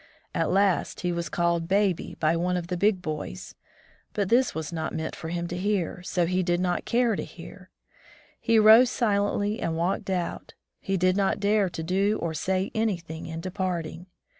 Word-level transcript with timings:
At 0.33 0.49
last 0.49 1.01
he 1.01 1.11
was 1.11 1.29
called 1.29 1.67
"Baby" 1.67 2.17
by 2.19 2.35
one 2.35 2.57
of 2.57 2.69
the 2.69 2.75
big 2.75 3.03
boys; 3.03 3.53
but 4.13 4.29
this 4.29 4.55
was 4.55 4.73
not 4.73 4.95
meant 4.95 5.15
for 5.15 5.29
him 5.29 5.47
to 5.49 5.55
hear, 5.55 6.01
so 6.01 6.25
he 6.25 6.41
did 6.41 6.59
not 6.59 6.85
care 6.85 7.15
to 7.15 7.23
hear. 7.23 7.69
He 8.39 8.57
rose 8.57 8.89
silently 8.89 9.59
and 9.61 9.77
walked 9.77 10.09
out. 10.09 10.55
He 10.79 10.97
did 10.97 11.15
not 11.15 11.39
dare 11.39 11.69
to 11.69 11.83
do 11.83 12.17
or 12.19 12.33
say 12.33 12.71
anything 12.73 13.27
in 13.27 13.41
departing. 13.41 14.07